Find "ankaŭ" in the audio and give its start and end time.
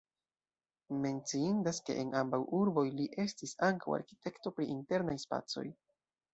3.71-3.95